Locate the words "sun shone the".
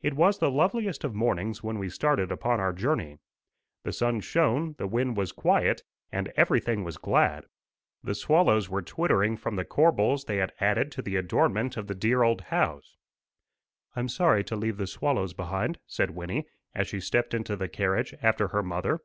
3.92-4.86